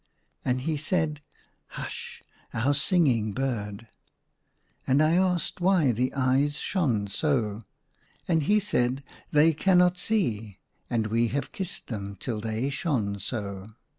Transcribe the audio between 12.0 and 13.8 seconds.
till they shone so."